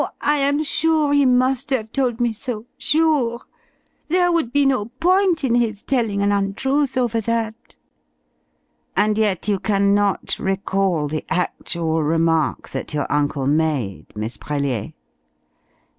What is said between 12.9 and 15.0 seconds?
your uncle made, Miss Brellier?"